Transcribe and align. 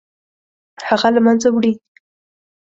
هغه 0.87 1.07
له 1.15 1.19
منځه 1.25 1.47
وړي. 1.51 1.73